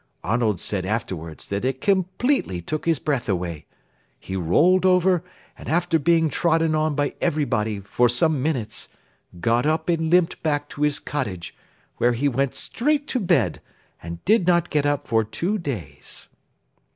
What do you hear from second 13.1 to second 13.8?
bed,